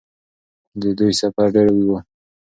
[0.81, 1.93] د دوی سفر ډېر اوږد و.